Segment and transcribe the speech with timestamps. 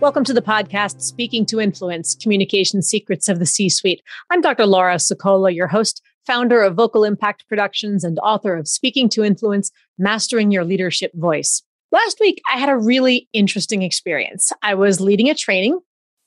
[0.00, 4.00] Welcome to the podcast, Speaking to Influence Communication Secrets of the C Suite.
[4.30, 4.64] I'm Dr.
[4.64, 9.72] Laura Sicola, your host, founder of Vocal Impact Productions, and author of Speaking to Influence
[9.98, 11.64] Mastering Your Leadership Voice.
[11.90, 14.52] Last week, I had a really interesting experience.
[14.62, 15.80] I was leading a training,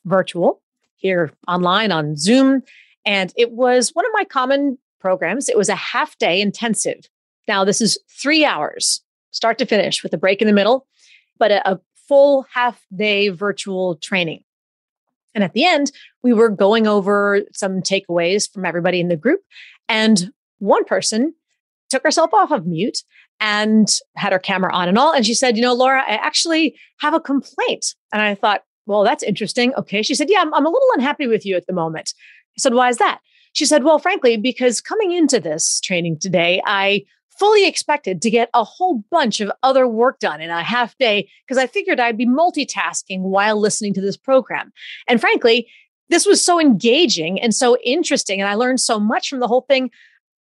[0.03, 0.61] virtual,
[0.97, 2.63] here online on Zoom,
[3.05, 5.47] and it was one of my common programs.
[5.47, 7.07] It was a half day intensive.
[7.47, 9.01] Now, this is three hours,
[9.31, 10.87] start to finish, with a break in the middle,
[11.39, 11.79] but a, a
[12.11, 14.43] full half day virtual training.
[15.33, 19.39] And at the end, we were going over some takeaways from everybody in the group.
[19.87, 21.33] And one person
[21.89, 23.03] took herself off of mute
[23.39, 25.13] and had her camera on and all.
[25.13, 27.95] And she said, You know, Laura, I actually have a complaint.
[28.11, 29.73] And I thought, Well, that's interesting.
[29.75, 30.01] Okay.
[30.01, 32.13] She said, Yeah, I'm, I'm a little unhappy with you at the moment.
[32.57, 33.21] I said, Why is that?
[33.53, 37.05] She said, Well, frankly, because coming into this training today, I
[37.37, 41.29] fully expected to get a whole bunch of other work done in a half day
[41.45, 44.71] because I figured I'd be multitasking while listening to this program.
[45.07, 45.67] And frankly,
[46.09, 48.41] this was so engaging and so interesting.
[48.41, 49.89] And I learned so much from the whole thing.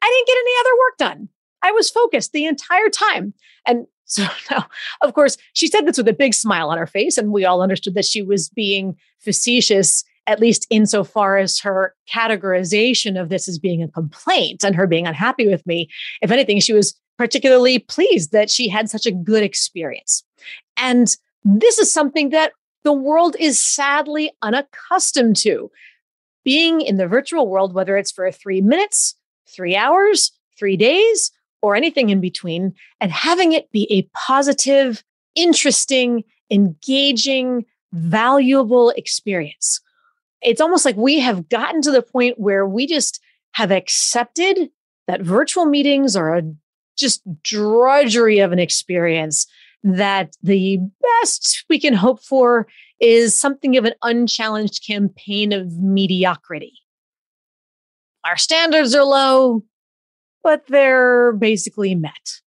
[0.01, 1.29] I didn't get any other work done.
[1.63, 3.35] I was focused the entire time.
[3.67, 4.67] And so now,
[5.03, 7.61] of course, she said this with a big smile on her face, and we all
[7.61, 13.59] understood that she was being facetious at least insofar as her categorization of this as
[13.59, 15.89] being a complaint and her being unhappy with me.
[16.21, 20.25] If anything, she was particularly pleased that she had such a good experience.
[20.77, 22.53] And this is something that
[22.85, 25.71] the world is sadly unaccustomed to.
[26.45, 29.17] Being in the virtual world, whether it's for three minutes,
[29.49, 31.33] three hours, three days,
[31.63, 35.03] or anything in between, and having it be a positive,
[35.35, 39.81] interesting, engaging, valuable experience
[40.47, 43.21] it's almost like we have gotten to the point where we just
[43.53, 44.71] have accepted
[45.09, 46.43] that virtual meetings are a
[46.97, 49.47] just drudgery of an experience
[49.83, 50.79] that the
[51.21, 52.69] best we can hope for
[53.01, 56.75] is something of an unchallenged campaign of mediocrity.
[58.25, 59.65] Our standards are low,
[60.45, 62.41] but they're basically met.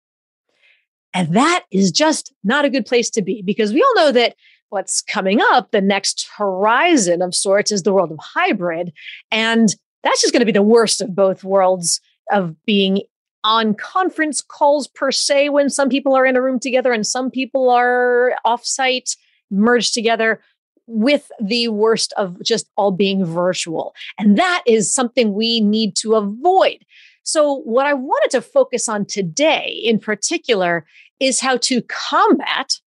[1.13, 4.35] And that is just not a good place to be because we all know that
[4.69, 8.93] what's coming up, the next horizon of sorts is the world of hybrid.
[9.31, 11.99] And that's just going to be the worst of both worlds
[12.31, 13.01] of being
[13.43, 17.31] on conference calls per se when some people are in a room together and some
[17.31, 19.15] people are offsite
[19.49, 20.41] merged together
[20.87, 23.93] with the worst of just all being virtual.
[24.17, 26.79] And that is something we need to avoid.
[27.23, 30.85] So, what I wanted to focus on today in particular
[31.19, 32.79] is how to combat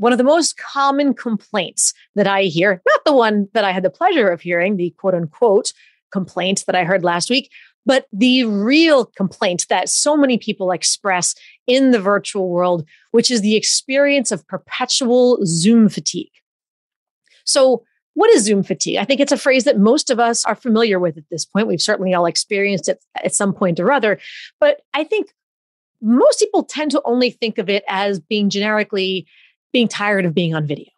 [0.00, 3.82] one of the most common complaints that I hear, not the one that I had
[3.82, 5.74] the pleasure of hearing, the quote unquote
[6.10, 7.50] complaint that I heard last week,
[7.84, 11.34] but the real complaint that so many people express
[11.66, 16.32] in the virtual world, which is the experience of perpetual Zoom fatigue.
[17.44, 17.84] So,
[18.14, 18.96] what is Zoom fatigue?
[18.96, 21.68] I think it's a phrase that most of us are familiar with at this point.
[21.68, 24.18] We've certainly all experienced it at some point or other.
[24.58, 25.32] But I think
[26.02, 29.26] most people tend to only think of it as being generically
[29.72, 30.90] being tired of being on video,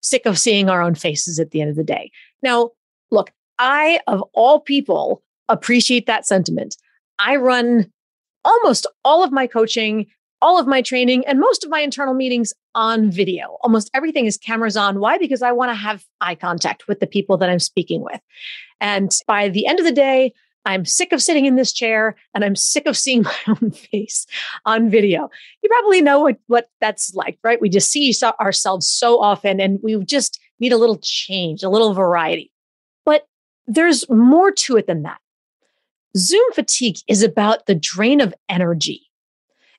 [0.00, 2.10] sick of seeing our own faces at the end of the day.
[2.42, 2.70] Now,
[3.10, 6.76] look, I, of all people, appreciate that sentiment.
[7.18, 7.90] I run
[8.44, 10.06] almost all of my coaching,
[10.40, 13.58] all of my training, and most of my internal meetings on video.
[13.62, 15.00] Almost everything is cameras on.
[15.00, 15.18] Why?
[15.18, 18.20] Because I want to have eye contact with the people that I'm speaking with.
[18.80, 20.32] And by the end of the day,
[20.64, 24.26] I'm sick of sitting in this chair and I'm sick of seeing my own face
[24.64, 25.30] on video.
[25.62, 27.60] You probably know what, what that's like, right?
[27.60, 31.94] We just see ourselves so often and we just need a little change, a little
[31.94, 32.52] variety.
[33.04, 33.26] But
[33.66, 35.20] there's more to it than that.
[36.16, 39.08] Zoom fatigue is about the drain of energy.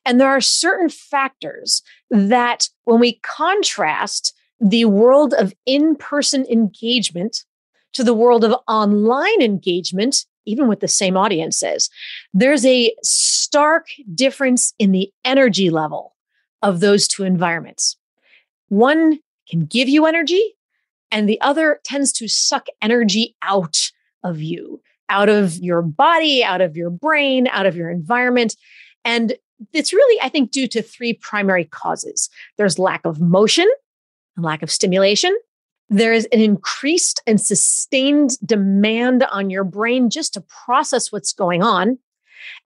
[0.05, 7.43] And there are certain factors that, when we contrast the world of in person engagement
[7.93, 11.89] to the world of online engagement, even with the same audiences,
[12.33, 16.15] there's a stark difference in the energy level
[16.61, 17.97] of those two environments.
[18.69, 19.19] One
[19.49, 20.55] can give you energy,
[21.11, 23.91] and the other tends to suck energy out
[24.23, 28.55] of you, out of your body, out of your brain, out of your environment.
[29.03, 29.35] And
[29.73, 33.67] it's really, I think, due to three primary causes there's lack of motion,
[34.35, 35.35] and lack of stimulation,
[35.89, 41.63] there is an increased and sustained demand on your brain just to process what's going
[41.63, 41.97] on.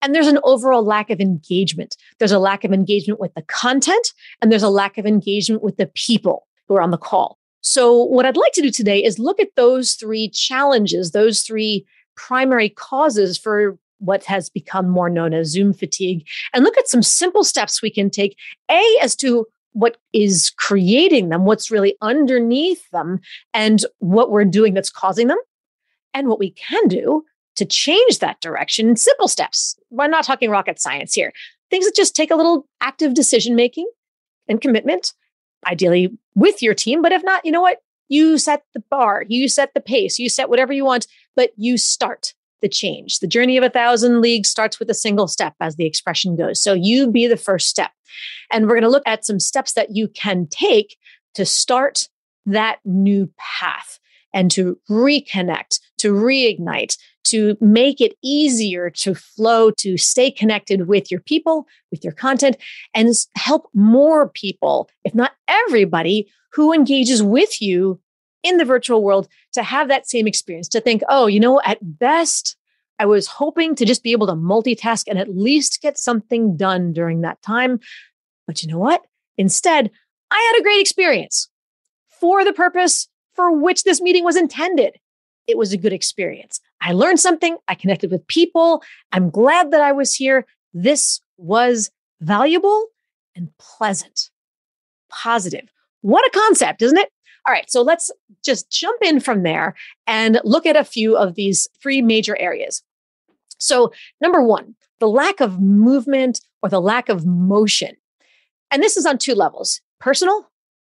[0.01, 1.95] And there's an overall lack of engagement.
[2.19, 5.77] There's a lack of engagement with the content, and there's a lack of engagement with
[5.77, 7.39] the people who are on the call.
[7.61, 11.85] So, what I'd like to do today is look at those three challenges, those three
[12.15, 17.01] primary causes for what has become more known as Zoom fatigue, and look at some
[17.01, 18.37] simple steps we can take,
[18.69, 23.19] A, as to what is creating them, what's really underneath them,
[23.53, 25.37] and what we're doing that's causing them,
[26.13, 27.23] and what we can do
[27.55, 29.75] to change that direction in simple steps.
[29.91, 31.33] We're not talking rocket science here.
[31.69, 33.89] Things that just take a little active decision making
[34.47, 35.13] and commitment,
[35.65, 37.01] ideally with your team.
[37.01, 37.79] But if not, you know what?
[38.09, 41.77] You set the bar, you set the pace, you set whatever you want, but you
[41.77, 43.19] start the change.
[43.19, 46.59] The journey of a thousand leagues starts with a single step, as the expression goes.
[46.59, 47.91] So you be the first step.
[48.51, 50.97] And we're going to look at some steps that you can take
[51.35, 52.07] to start
[52.45, 53.99] that new path
[54.33, 61.11] and to reconnect, to reignite, to make it easier to flow, to stay connected with
[61.11, 62.57] your people, with your content,
[62.93, 67.99] and help more people, if not everybody, who engages with you
[68.43, 71.79] in the virtual world to have that same experience, to think, oh, you know, at
[71.81, 72.55] best,
[72.99, 76.93] I was hoping to just be able to multitask and at least get something done
[76.93, 77.79] during that time.
[78.45, 79.01] But you know what?
[79.37, 79.89] Instead,
[80.29, 81.49] I had a great experience
[82.19, 84.99] for the purpose for which this meeting was intended.
[85.47, 86.61] It was a good experience.
[86.81, 87.57] I learned something.
[87.67, 88.83] I connected with people.
[89.11, 90.45] I'm glad that I was here.
[90.73, 91.91] This was
[92.21, 92.87] valuable
[93.35, 94.29] and pleasant,
[95.09, 95.69] positive.
[96.01, 97.09] What a concept, isn't it?
[97.45, 98.09] All right, so let's
[98.43, 99.75] just jump in from there
[100.07, 102.81] and look at a few of these three major areas.
[103.59, 103.91] So,
[104.21, 107.95] number one, the lack of movement or the lack of motion.
[108.71, 110.49] And this is on two levels personal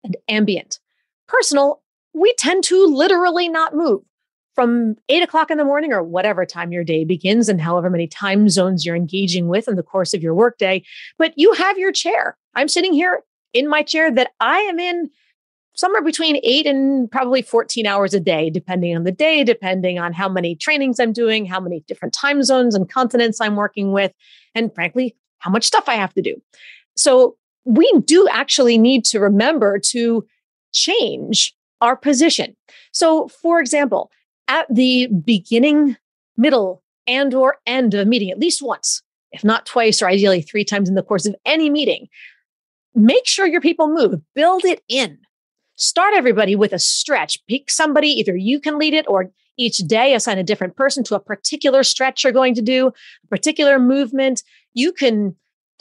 [0.04, 0.80] and ambient.
[1.28, 1.82] Personal,
[2.14, 4.02] we tend to literally not move
[4.54, 8.08] from eight o'clock in the morning or whatever time your day begins and however many
[8.08, 10.82] time zones you're engaging with in the course of your workday.
[11.18, 12.38] But you have your chair.
[12.56, 15.10] I'm sitting here in my chair that I am in
[15.76, 20.14] somewhere between eight and probably 14 hours a day, depending on the day, depending on
[20.14, 24.12] how many trainings I'm doing, how many different time zones and continents I'm working with,
[24.56, 26.42] and frankly, how much stuff I have to do.
[26.96, 27.36] So
[27.66, 30.26] we do actually need to remember to
[30.74, 32.56] change our position.
[32.92, 34.12] So, for example,
[34.48, 35.98] at the beginning,
[36.38, 39.02] middle, and or end of a meeting, at least once,
[39.32, 42.08] if not twice or ideally three times in the course of any meeting,
[42.94, 45.18] make sure your people move, build it in
[45.76, 47.40] start everybody with a stretch.
[47.48, 51.16] Pick somebody, either you can lead it or each day assign a different person to
[51.16, 54.44] a particular stretch you're going to do, a particular movement.
[54.74, 55.36] You can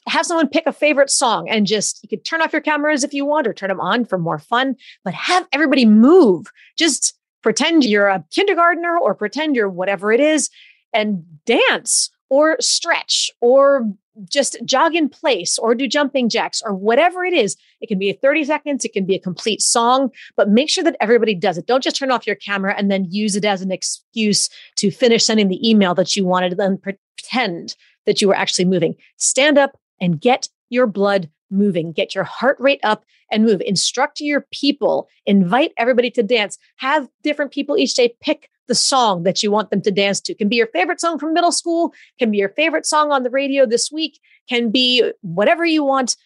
[0.07, 3.15] have someone pick a favorite song and just you could turn off your cameras if
[3.15, 6.47] you want or turn them on for more fun, but have everybody move.
[6.77, 10.51] Just pretend you're a kindergartner or pretend you're whatever it is
[10.93, 13.89] and dance or stretch or
[14.29, 17.57] just jog in place or do jumping jacks or whatever it is.
[17.81, 20.97] It can be 30 seconds, it can be a complete song, but make sure that
[21.01, 21.67] everybody does it.
[21.67, 25.25] Don't just turn off your camera and then use it as an excuse to finish
[25.25, 27.75] sending the email that you wanted, then pretend
[28.07, 28.95] that you were actually moving.
[29.17, 33.63] Stand up and get your blood moving, get your heart rate up and move.
[33.65, 39.23] Instruct your people, invite everybody to dance, have different people each day pick the song
[39.25, 40.35] that you want them to dance to.
[40.35, 43.31] Can be your favorite song from middle school, can be your favorite song on the
[43.31, 46.17] radio this week, can be whatever you want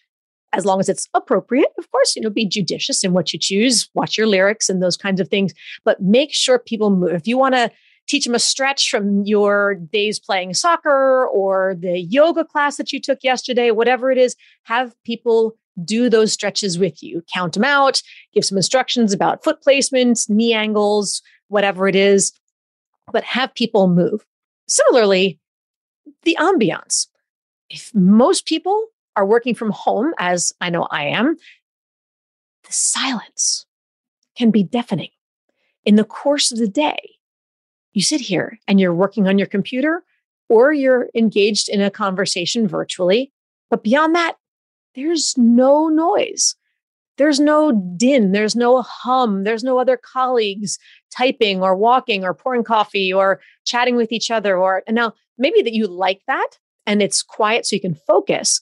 [0.53, 1.69] as long as it's appropriate.
[1.77, 4.97] Of course, you know, be judicious in what you choose, watch your lyrics and those
[4.97, 5.53] kinds of things,
[5.83, 7.13] but make sure people move.
[7.13, 7.71] If you want to
[8.07, 12.99] teach them a stretch from your days playing soccer or the yoga class that you
[12.99, 15.55] took yesterday, whatever it is, have people
[15.85, 17.23] do those stretches with you.
[17.33, 18.01] Count them out,
[18.33, 22.31] give some instructions about foot placement, knee angles, whatever it is,
[23.11, 24.25] but have people move.
[24.67, 25.39] Similarly,
[26.23, 27.07] the ambiance.
[27.69, 31.35] If most people are working from home, as I know I am,
[32.65, 33.65] the silence
[34.35, 35.09] can be deafening.
[35.85, 37.17] In the course of the day,
[37.93, 40.03] you sit here and you're working on your computer
[40.47, 43.31] or you're engaged in a conversation virtually.
[43.69, 44.35] But beyond that,
[44.95, 46.55] there's no noise.
[47.19, 50.79] There's no din, there's no hum, there's no other colleagues
[51.11, 54.57] typing or walking or pouring coffee or chatting with each other.
[54.57, 56.47] Or and now maybe that you like that
[56.87, 58.61] and it's quiet so you can focus.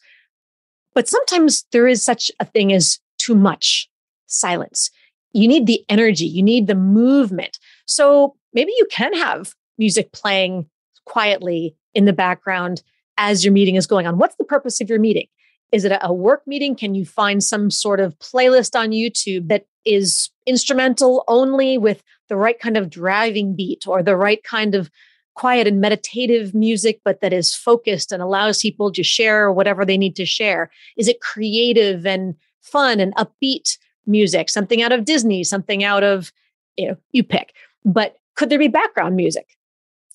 [0.96, 3.88] But sometimes there is such a thing as too much
[4.26, 4.90] silence.
[5.34, 7.60] You need the energy, you need the movement.
[7.86, 10.66] So maybe you can have music playing
[11.06, 12.82] quietly in the background
[13.20, 14.18] as your meeting is going on.
[14.18, 15.28] What's the purpose of your meeting?
[15.72, 16.76] Is it a work meeting?
[16.76, 22.36] Can you find some sort of playlist on YouTube that is instrumental only with the
[22.36, 24.90] right kind of driving beat or the right kind of
[25.34, 29.98] quiet and meditative music, but that is focused and allows people to share whatever they
[29.98, 30.72] need to share?
[30.98, 36.32] Is it creative and fun and upbeat music, something out of Disney, something out of,
[36.78, 37.54] you know, you pick.
[37.86, 39.58] But could there be background music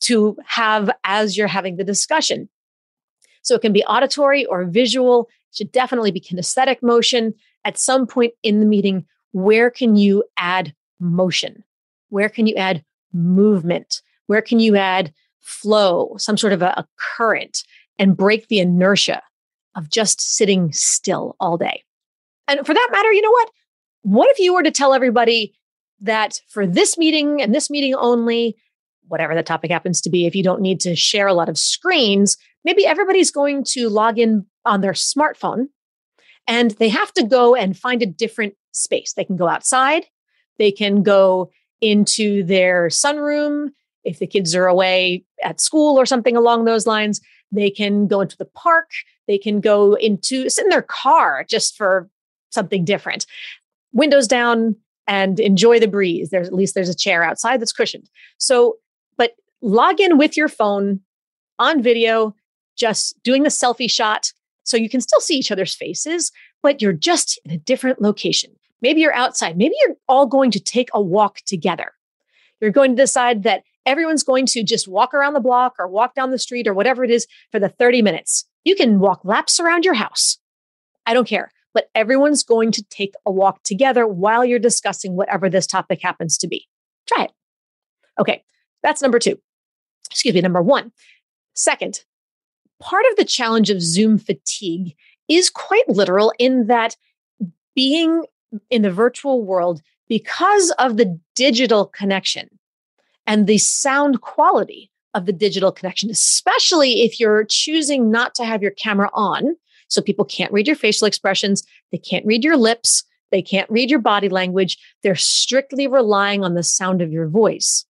[0.01, 2.49] to have as you're having the discussion?
[3.43, 7.35] So it can be auditory or visual, it should definitely be kinesthetic motion.
[7.65, 11.63] At some point in the meeting, where can you add motion?
[12.09, 14.03] Where can you add movement?
[14.27, 17.65] Where can you add flow, some sort of a, a current,
[17.99, 19.23] and break the inertia
[19.75, 21.83] of just sitting still all day?
[22.49, 23.51] And for that matter, you know what?
[24.03, 25.55] What if you were to tell everybody
[26.01, 28.57] that for this meeting and this meeting only,
[29.09, 31.57] whatever the topic happens to be, if you don't need to share a lot of
[31.57, 35.67] screens, maybe everybody's going to log in on their smartphone
[36.47, 39.13] and they have to go and find a different space.
[39.13, 40.07] They can go outside,
[40.59, 41.51] they can go
[41.81, 43.71] into their sunroom
[44.05, 47.21] if the kids are away at school or something along those lines.
[47.51, 48.91] They can go into the park.
[49.29, 52.09] They can go into sit in their car just for
[52.51, 53.27] something different.
[53.93, 54.77] Windows down
[55.07, 56.31] and enjoy the breeze.
[56.31, 58.09] There's at least there's a chair outside that's cushioned.
[58.39, 58.77] So,
[59.17, 61.01] but log in with your phone
[61.59, 62.35] on video,
[62.77, 64.33] just doing the selfie shot
[64.65, 66.31] so you can still see each other's faces,
[66.63, 68.53] but you're just in a different location.
[68.81, 69.57] Maybe you're outside.
[69.57, 71.93] Maybe you're all going to take a walk together.
[72.61, 76.15] You're going to decide that everyone's going to just walk around the block or walk
[76.15, 78.45] down the street or whatever it is for the 30 minutes.
[78.65, 80.39] You can walk laps around your house.
[81.07, 85.49] I don't care, but everyone's going to take a walk together while you're discussing whatever
[85.49, 86.69] this topic happens to be.
[87.07, 87.33] Try it.
[88.21, 88.45] Okay,
[88.83, 89.41] that's number two.
[90.11, 90.93] Excuse me, number one.
[91.55, 92.05] Second,
[92.83, 94.95] part of the challenge of Zoom fatigue
[95.29, 96.97] is quite literal in that
[97.75, 98.25] being
[98.71, 102.51] in the virtual world, because of the digital connection
[103.27, 108.63] and the sound quality of the digital connection, especially if you're choosing not to have
[108.63, 109.57] your camera on.
[109.89, 111.63] So people can't read your facial expressions,
[111.93, 114.77] they can't read your lips, they can't read your body language.
[115.03, 117.87] They're strictly relying on the sound of your voice.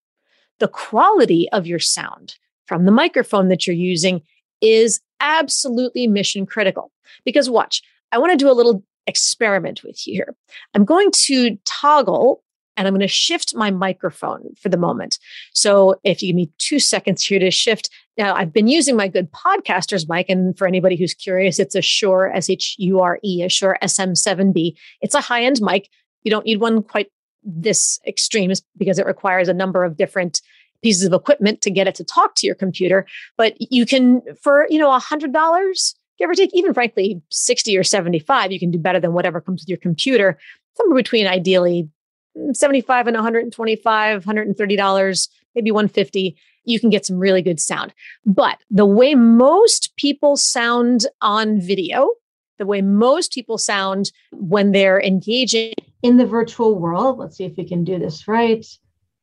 [0.60, 4.22] The quality of your sound from the microphone that you're using
[4.62, 6.90] is absolutely mission critical.
[7.24, 10.34] Because watch, I want to do a little experiment with you here.
[10.74, 12.42] I'm going to toggle
[12.76, 15.18] and I'm going to shift my microphone for the moment.
[15.52, 17.90] So if you give me two seconds here to shift.
[18.16, 20.28] Now, I've been using my good podcaster's mic.
[20.28, 23.48] And for anybody who's curious, it's a sure Shure S H U R E, a
[23.48, 24.74] Shure SM7B.
[25.00, 25.88] It's a high end mic.
[26.22, 27.08] You don't need one quite
[27.44, 30.40] this extreme because it requires a number of different
[30.82, 33.06] pieces of equipment to get it to talk to your computer.
[33.36, 37.76] But you can, for, you know, a hundred dollars, give or take, even frankly, 60
[37.76, 40.38] or 75, you can do better than whatever comes with your computer.
[40.76, 41.88] Somewhere between ideally
[42.36, 47.92] mm, 75 and 125, 130 dollars, maybe 150 you can get some really good sound.
[48.24, 52.10] But the way most people sound on video,
[52.58, 55.72] the way most people sound when they're engaging
[56.02, 58.64] in the virtual world, let's see if we can do this right.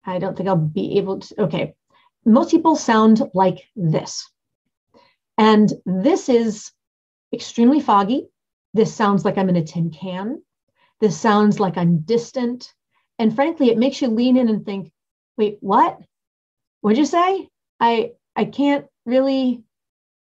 [0.10, 1.44] I don't think I'll be able to.
[1.44, 1.74] Okay.
[2.26, 4.30] Most people sound like this.
[5.38, 6.72] And this is
[7.34, 8.28] extremely foggy.
[8.74, 10.44] This sounds like I'm in a tin can.
[11.00, 12.74] This sounds like I'm distant.
[13.18, 14.92] And frankly, it makes you lean in and think,
[15.38, 16.00] wait, what?
[16.82, 17.48] What'd you say?
[17.80, 19.64] I I can't really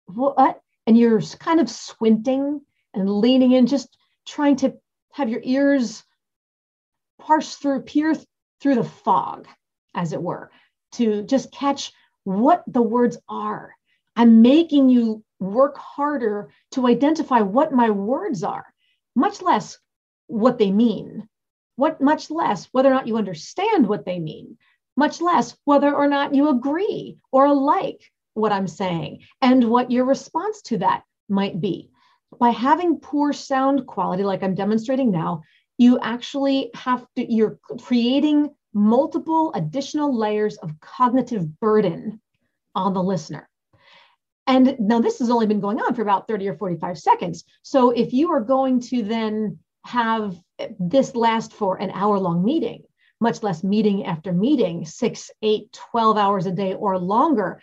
[0.06, 0.60] what?
[0.86, 2.60] And you're kind of squinting
[2.94, 4.74] and leaning in, just trying to
[5.12, 6.04] have your ears
[7.18, 8.14] parse through, peer
[8.60, 9.46] through the fog,
[9.96, 10.50] as it were,
[10.92, 11.92] to just catch
[12.24, 13.74] what the words are.
[14.14, 18.66] I'm making you work harder to identify what my words are,
[19.14, 19.78] much less
[20.26, 21.28] what they mean,
[21.76, 24.56] what much less whether or not you understand what they mean,
[24.96, 28.00] much less whether or not you agree or like
[28.34, 31.90] what I'm saying and what your response to that might be.
[32.38, 35.42] By having poor sound quality, like I'm demonstrating now,
[35.78, 42.20] you actually have to, you're creating multiple additional layers of cognitive burden
[42.74, 43.48] on the listener.
[44.46, 47.44] And now this has only been going on for about 30 or 45 seconds.
[47.62, 50.36] So if you are going to then have
[50.78, 52.82] this last for an hour long meeting,
[53.18, 57.62] much less meeting after meeting, six, eight, 12 hours a day or longer,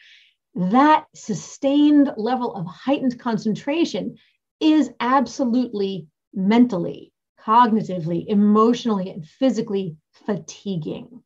[0.55, 4.17] that sustained level of heightened concentration
[4.59, 7.12] is absolutely mentally,
[7.45, 11.23] cognitively, emotionally, and physically fatiguing.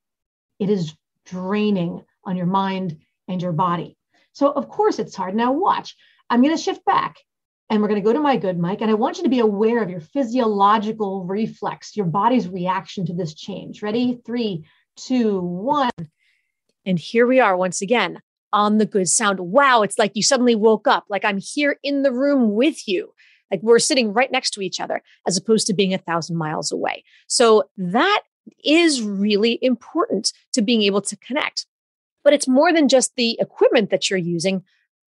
[0.60, 0.96] It is
[1.26, 2.98] draining on your mind
[3.28, 3.98] and your body.
[4.34, 5.36] So, of course, it's hard.
[5.36, 5.96] Now, watch.
[6.30, 7.18] I'm going to shift back.
[7.70, 8.82] and we're going to go to my good mic.
[8.82, 13.14] And I want you to be aware of your physiological reflex, your body's reaction to
[13.14, 13.82] this change.
[13.82, 14.22] Ready?
[14.26, 15.90] Three, two, one.
[16.86, 18.22] And here we are once again
[18.54, 19.40] on the good sound.
[19.42, 23.14] Wow, it's like you suddenly woke up, like I'm here in the room with you.
[23.52, 26.72] Like we're sitting right next to each other, as opposed to being a thousand miles
[26.72, 27.04] away.
[27.28, 28.24] So that
[28.64, 31.66] is really important to being able to connect.
[32.24, 34.64] But it's more than just the equipment that you're using.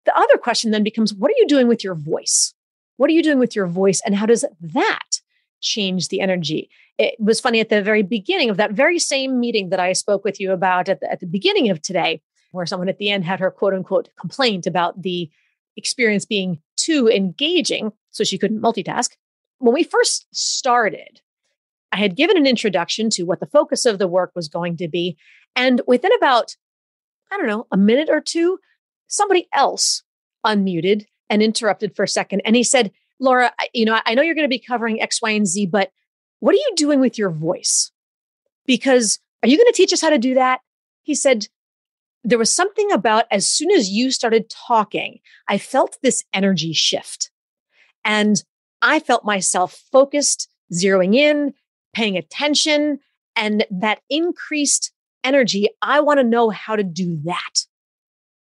[0.05, 2.53] The other question then becomes what are you doing with your voice?
[2.97, 4.01] What are you doing with your voice?
[4.05, 5.21] And how does that
[5.61, 6.69] change the energy?
[6.97, 10.23] It was funny at the very beginning of that very same meeting that I spoke
[10.23, 13.23] with you about at the, at the beginning of today, where someone at the end
[13.23, 15.29] had her quote unquote complaint about the
[15.75, 19.11] experience being too engaging, so she couldn't multitask.
[19.59, 21.21] When we first started,
[21.91, 24.87] I had given an introduction to what the focus of the work was going to
[24.87, 25.17] be.
[25.55, 26.55] And within about,
[27.31, 28.59] I don't know, a minute or two,
[29.07, 30.03] somebody else
[30.45, 32.41] unmuted and interrupted for a second.
[32.45, 35.31] And he said, Laura, you know, I know you're going to be covering X, Y,
[35.31, 35.91] and Z, but
[36.39, 37.91] what are you doing with your voice?
[38.65, 40.59] Because are you going to teach us how to do that?
[41.03, 41.47] He said,
[42.23, 47.31] there was something about as soon as you started talking, I felt this energy shift.
[48.07, 48.41] And
[48.81, 51.53] I felt myself focused, zeroing in,
[51.93, 52.99] paying attention,
[53.35, 54.91] and that increased
[55.23, 55.67] energy.
[55.81, 57.65] I want to know how to do that.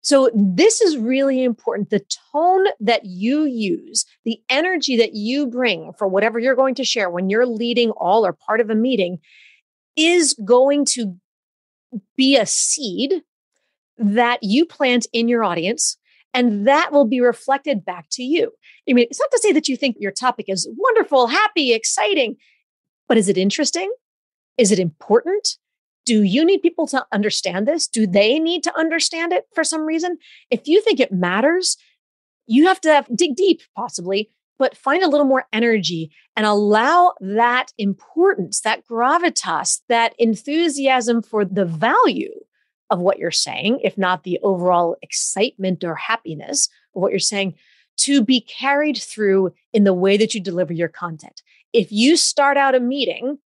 [0.05, 1.91] So, this is really important.
[1.91, 6.85] The tone that you use, the energy that you bring for whatever you're going to
[6.85, 9.19] share when you're leading all or part of a meeting
[9.97, 11.15] is going to
[12.17, 13.23] be a seed
[13.97, 15.99] that you plant in your audience
[16.35, 18.53] and that will be reflected back to you.
[18.89, 22.37] I mean, it's not to say that you think your topic is wonderful, happy, exciting,
[23.09, 23.93] but is it interesting?
[24.59, 25.57] Is it important?
[26.05, 27.87] Do you need people to understand this?
[27.87, 30.19] Do they need to understand it for some reason?
[30.51, 31.77] If you think it matters,
[32.47, 37.15] you have to have, dig deep, possibly, but find a little more energy and allow
[37.21, 42.33] that importance, that gravitas, that enthusiasm for the value
[42.93, 47.55] of what you're saying, if not the overall excitement or happiness of what you're saying,
[47.97, 51.43] to be carried through in the way that you deliver your content.
[51.73, 53.39] If you start out a meeting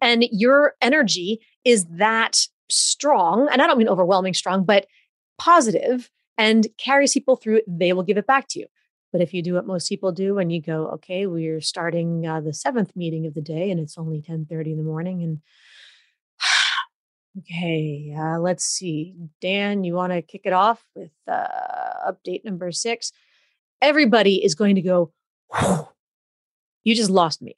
[0.00, 4.86] and your energy is that strong, and I don't mean overwhelming strong, but
[5.38, 8.66] positive and carries people through, they will give it back to you.
[9.10, 12.40] But if you do what most people do and you go, okay, we're starting uh,
[12.40, 15.40] the seventh meeting of the day and it's only 10 30 in the morning and
[17.38, 19.14] okay, uh, let's see.
[19.40, 23.12] Dan, you want to kick it off with uh, update number six?
[23.82, 25.12] Everybody is going to go,
[26.84, 27.56] you just lost me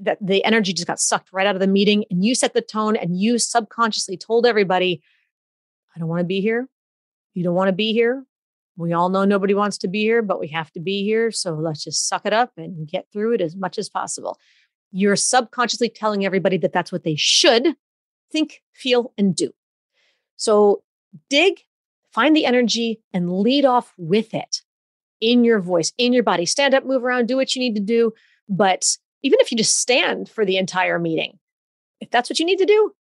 [0.00, 2.62] that the energy just got sucked right out of the meeting and you set the
[2.62, 5.02] tone and you subconsciously told everybody,
[5.94, 6.68] I don't want to be here.
[7.34, 8.24] You don't want to be here.
[8.76, 11.30] We all know nobody wants to be here, but we have to be here.
[11.30, 14.38] So let's just suck it up and get through it as much as possible.
[14.90, 17.74] You're subconsciously telling everybody that that's what they should
[18.30, 19.52] think, feel, and do.
[20.36, 20.82] So
[21.28, 21.64] dig,
[22.12, 24.62] find the energy, and lead off with it
[25.20, 26.46] in your voice, in your body.
[26.46, 28.12] Stand up, move around, do what you need to do.
[28.48, 31.38] But even if you just stand for the entire meeting,
[32.00, 32.92] if that's what you need to do,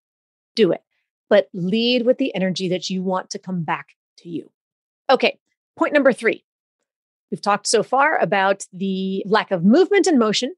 [0.56, 0.84] do it.
[1.30, 4.52] But lead with the energy that you want to come back to you.
[5.10, 5.40] Okay,
[5.78, 6.44] point number three.
[7.32, 10.56] We've talked so far about the lack of movement and motion,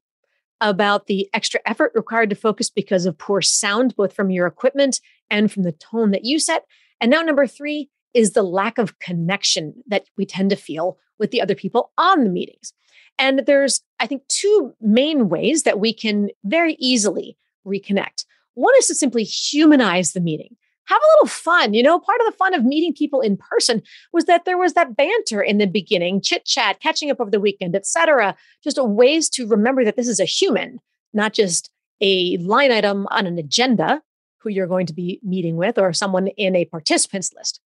[0.62, 5.00] about the extra effort required to focus because of poor sound, both from your equipment
[5.28, 6.64] and from the tone that you set.
[7.00, 11.32] And now, number three is the lack of connection that we tend to feel with
[11.32, 12.72] the other people on the meetings.
[13.18, 18.24] And there's, I think, two main ways that we can very easily reconnect.
[18.54, 20.56] One is to simply humanize the meeting.
[20.86, 21.74] Have a little fun.
[21.74, 24.74] You know, part of the fun of meeting people in person was that there was
[24.74, 28.36] that banter in the beginning, chit chat, catching up over the weekend, etc.
[28.64, 30.80] Just ways to remember that this is a human,
[31.12, 34.02] not just a line item on an agenda
[34.38, 37.60] who you're going to be meeting with or someone in a participants list.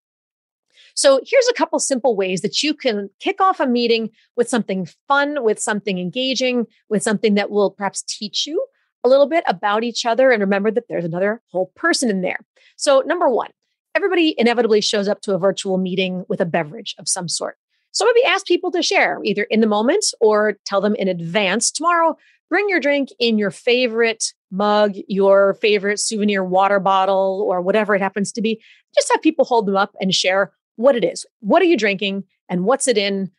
[0.95, 4.87] So here's a couple simple ways that you can kick off a meeting with something
[5.07, 8.63] fun, with something engaging, with something that will perhaps teach you
[9.03, 10.31] a little bit about each other.
[10.31, 12.39] And remember that there's another whole person in there.
[12.75, 13.49] So, number one,
[13.95, 17.57] everybody inevitably shows up to a virtual meeting with a beverage of some sort.
[17.91, 21.71] So maybe ask people to share either in the moment or tell them in advance
[21.71, 22.17] tomorrow.
[22.49, 28.01] Bring your drink in your favorite mug, your favorite souvenir water bottle, or whatever it
[28.01, 28.59] happens to be.
[28.95, 31.25] Just have people hold them up and share what it is.
[31.39, 33.31] What are you drinking and what's it in?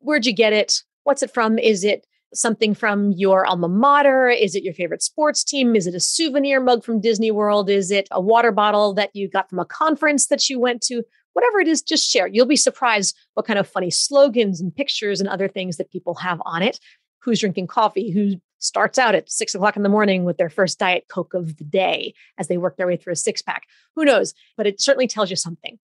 [0.00, 0.82] Where'd you get it?
[1.04, 1.58] What's it from?
[1.58, 4.28] Is it something from your alma mater?
[4.28, 5.76] Is it your favorite sports team?
[5.76, 7.68] Is it a souvenir mug from Disney World?
[7.70, 11.02] Is it a water bottle that you got from a conference that you went to?
[11.34, 12.26] whatever it is, just share.
[12.26, 16.14] You'll be surprised what kind of funny slogans and pictures and other things that people
[16.16, 16.78] have on it.
[17.20, 18.10] Who's drinking coffee?
[18.10, 21.56] Who starts out at six o'clock in the morning with their first Diet Coke of
[21.56, 23.64] the day as they work their way through a six pack?
[23.96, 24.34] Who knows?
[24.56, 25.78] But it certainly tells you something.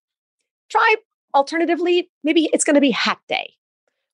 [0.69, 0.97] Try
[1.35, 3.55] alternatively, maybe it's going to be hat day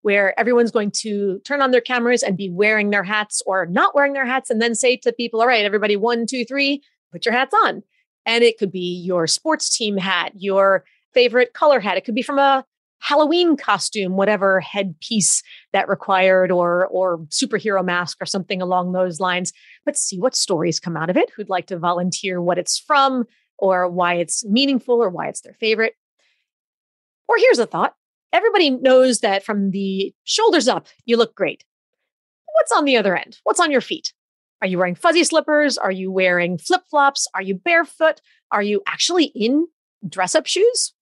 [0.05, 3.95] where everyone's going to turn on their cameras and be wearing their hats or not
[3.95, 7.25] wearing their hats and then say to people, all right, everybody, one, two, three, put
[7.25, 7.83] your hats on.
[8.27, 11.97] And it could be your sports team hat, your favorite color hat.
[11.97, 12.67] It could be from a
[12.99, 19.55] Halloween costume, whatever headpiece that required, or or superhero mask or something along those lines.
[19.87, 21.31] But see what stories come out of it.
[21.35, 23.25] Who'd like to volunteer what it's from,
[23.57, 25.95] or why it's meaningful, or why it's their favorite.
[27.27, 27.95] Or here's a thought:
[28.35, 31.65] everybody knows that from the shoulders up, you look great.
[32.53, 33.39] What's on the other end?
[33.45, 34.13] What's on your feet?
[34.61, 35.79] Are you wearing fuzzy slippers?
[35.79, 37.27] Are you wearing flip flops?
[37.35, 38.21] Are you barefoot?
[38.53, 39.67] Are you actually in
[40.09, 40.93] dress up shoes?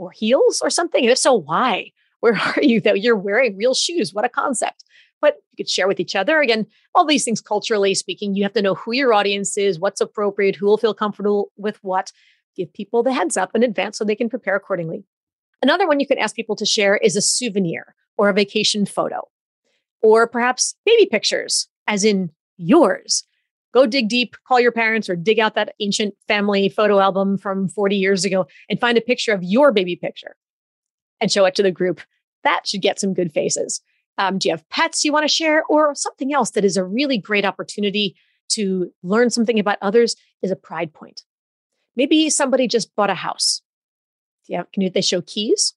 [0.00, 1.04] or heels or something?
[1.04, 1.92] And if so, why?
[2.20, 4.12] Where are you that you're wearing real shoes?
[4.12, 4.84] What a concept.
[5.20, 6.40] But you could share with each other.
[6.40, 10.00] Again, all these things culturally speaking, you have to know who your audience is, what's
[10.00, 12.10] appropriate, who will feel comfortable with what.
[12.56, 15.04] Give people the heads up in advance so they can prepare accordingly.
[15.62, 19.28] Another one you can ask people to share is a souvenir or a vacation photo,
[20.02, 23.24] or perhaps baby pictures, as in yours
[23.72, 27.68] go dig deep, call your parents or dig out that ancient family photo album from
[27.68, 30.36] 40 years ago and find a picture of your baby picture
[31.20, 32.00] and show it to the group.
[32.44, 33.80] That should get some good faces.
[34.18, 36.84] Um, do you have pets you want to share or something else that is a
[36.84, 38.16] really great opportunity
[38.50, 41.22] to learn something about others is a pride point.
[41.96, 43.62] Maybe somebody just bought a house.
[44.50, 45.74] Yeah, can you, they show keys?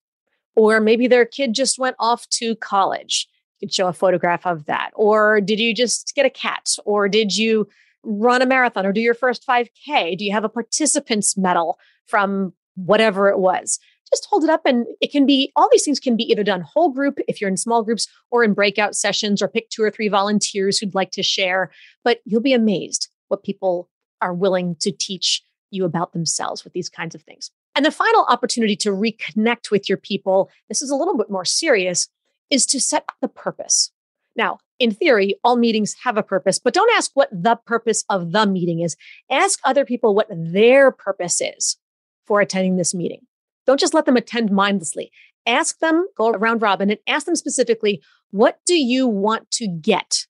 [0.56, 3.28] Or maybe their kid just went off to college.
[3.60, 4.90] You could show a photograph of that.
[4.96, 6.76] Or did you just get a cat?
[6.84, 7.70] Or did you
[8.02, 10.18] run a marathon or do your first 5K?
[10.18, 13.80] Do you have a participant's medal from whatever it was?
[14.12, 16.62] Just hold it up and it can be all these things can be either done
[16.62, 19.92] whole group if you're in small groups or in breakout sessions or pick two or
[19.92, 21.72] three volunteers who'd like to share.
[22.04, 26.90] But you'll be amazed what people are willing to teach you about themselves with these
[26.90, 27.52] kinds of things.
[27.76, 31.46] And the final opportunity to reconnect with your people, this is a little bit more
[31.46, 32.08] serious,
[32.50, 33.92] is to set the purpose.
[34.36, 38.32] Now, in theory, all meetings have a purpose, but don't ask what the purpose of
[38.32, 38.96] the meeting is.
[39.30, 41.78] Ask other people what their purpose is
[42.26, 43.22] for attending this meeting.
[43.66, 45.12] Don't just let them attend mindlessly.
[45.46, 50.26] Ask them, go around robin, and ask them specifically, what do you want to get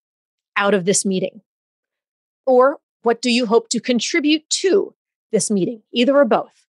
[0.56, 1.42] out of this meeting?
[2.46, 4.94] Or what do you hope to contribute to
[5.32, 5.82] this meeting?
[5.94, 6.66] Either or both.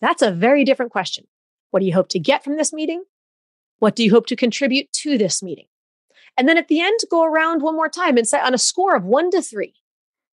[0.00, 1.26] That's a very different question.
[1.70, 3.04] What do you hope to get from this meeting?
[3.78, 5.66] What do you hope to contribute to this meeting?
[6.36, 8.94] And then at the end, go around one more time and say on a score
[8.94, 9.74] of one to three,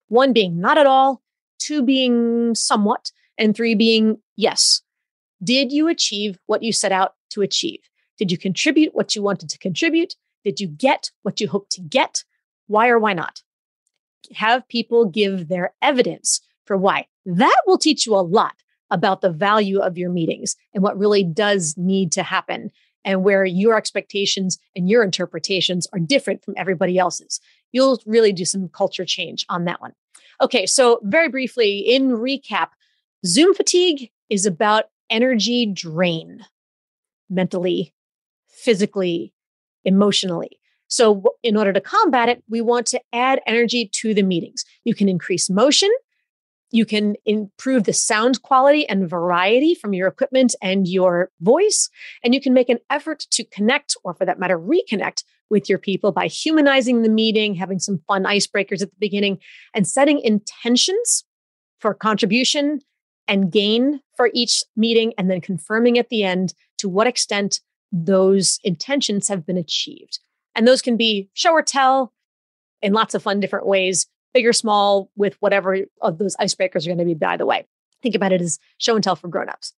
[0.08, 1.22] one being not at all,
[1.58, 4.82] two being somewhat, and three being yes.
[5.42, 7.80] Did you achieve what you set out to achieve?
[8.18, 10.14] Did you contribute what you wanted to contribute?
[10.44, 12.24] Did you get what you hoped to get?
[12.66, 13.42] Why or why not?
[14.34, 17.06] Have people give their evidence for why.
[17.24, 18.54] That will teach you a lot
[18.90, 22.70] about the value of your meetings and what really does need to happen
[23.04, 27.40] and where your expectations and your interpretations are different from everybody else's.
[27.72, 29.92] You'll really do some culture change on that one.
[30.42, 32.68] Okay, so very briefly, in recap,
[33.24, 36.44] Zoom fatigue is about energy drain
[37.30, 37.94] mentally,
[38.48, 39.32] physically,
[39.84, 40.58] emotionally.
[40.88, 44.64] So, in order to combat it, we want to add energy to the meetings.
[44.84, 45.90] You can increase motion,
[46.70, 51.88] you can improve the sound quality and variety from your equipment and your voice.
[52.24, 55.78] And you can make an effort to connect, or for that matter, reconnect with your
[55.78, 59.38] people by humanizing the meeting, having some fun icebreakers at the beginning,
[59.74, 61.24] and setting intentions
[61.78, 62.80] for contribution
[63.28, 67.60] and gain for each meeting, and then confirming at the end to what extent
[67.92, 70.18] those intentions have been achieved.
[70.54, 72.12] And those can be show or tell
[72.82, 76.90] in lots of fun different ways big or small, with whatever of those icebreakers are
[76.90, 77.66] going to be, by the way.
[78.02, 79.72] Think about it as show and tell for grown-ups.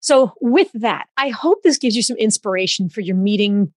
[0.00, 3.72] So, with that, I hope this gives you some inspiration for your meeting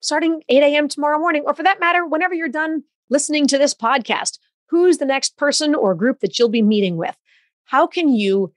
[0.00, 0.88] starting 8 a.m.
[0.88, 4.38] tomorrow morning, or for that matter, whenever you're done listening to this podcast.
[4.68, 7.16] Who's the next person or group that you'll be meeting with?
[7.64, 8.52] How can you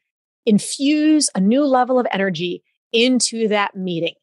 [0.46, 4.16] infuse a new level of energy into that meeting?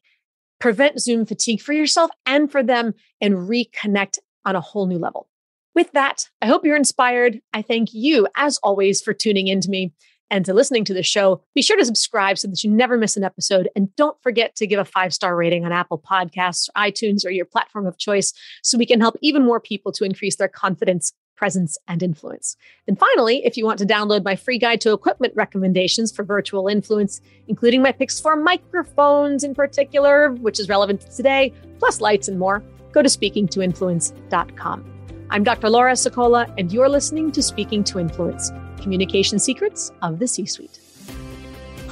[0.59, 5.27] Prevent Zoom fatigue for yourself and for them and reconnect on a whole new level.
[5.75, 7.41] With that, I hope you're inspired.
[7.53, 9.93] I thank you, as always, for tuning in to me
[10.29, 11.43] and to listening to the show.
[11.55, 13.69] Be sure to subscribe so that you never miss an episode.
[13.75, 17.31] And don't forget to give a five star rating on Apple Podcasts, or iTunes, or
[17.31, 21.13] your platform of choice so we can help even more people to increase their confidence
[21.35, 22.55] presence, and influence.
[22.87, 26.67] And finally, if you want to download my free guide to equipment recommendations for virtual
[26.67, 32.27] influence, including my picks for microphones in particular, which is relevant to today, plus lights
[32.27, 34.92] and more, go to speakingtoinfluence.com.
[35.33, 35.67] I'm Dr.
[35.67, 40.79] Laura Sicola, and you're listening to Speaking to Influence Communication Secrets of the C Suite.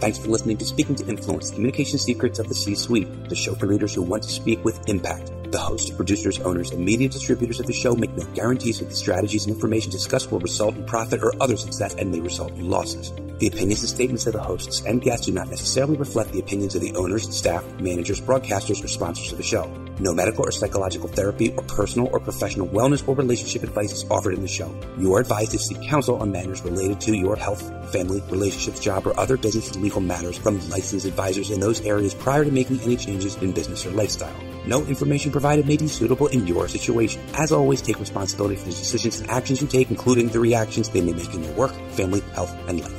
[0.00, 3.66] Thanks for listening to Speaking to Influence, Communication Secrets of the C-Suite, the show for
[3.66, 5.32] leaders who want to speak with impact.
[5.50, 8.94] The hosts, producers, owners, and media distributors of the show make no guarantees that the
[8.94, 12.70] strategies and information discussed will result in profit or other success and may result in
[12.70, 13.12] losses.
[13.38, 16.76] The opinions and statements of the hosts and guests do not necessarily reflect the opinions
[16.76, 19.64] of the owners, staff, managers, broadcasters, or sponsors of the show.
[20.00, 24.34] No medical or psychological therapy or personal or professional wellness or relationship advice is offered
[24.34, 24.72] in the show.
[24.96, 29.06] You are advised to seek counsel on matters related to your health, family, relationships, job,
[29.06, 32.80] or other business and legal matters from licensed advisors in those areas prior to making
[32.82, 34.36] any changes in business or lifestyle.
[34.66, 37.22] No information provided may be suitable in your situation.
[37.34, 41.00] As always, take responsibility for the decisions and actions you take, including the reactions they
[41.00, 42.97] may make in your work, family, health, and life.